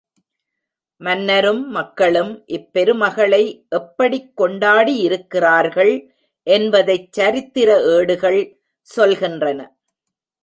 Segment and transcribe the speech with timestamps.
[1.01, 3.41] மன்னரும் மக்களும் இப் பெருமகளை
[3.69, 5.93] எப்படிக் கொண்டாடியிருக்கிறார்கள்
[6.47, 8.41] என்பதைச் சரித்திர ஏடுகள்
[8.87, 9.59] சொல்கின்றன.